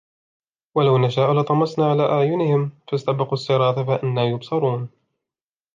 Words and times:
ولو 0.75 0.97
نشاء 0.97 1.33
لطمسنا 1.33 1.85
على 1.91 2.03
أعينهم 2.11 2.71
فاستبقوا 2.91 3.33
الصراط 3.33 3.79
فأنى 3.79 4.21
يبصرون 4.21 4.89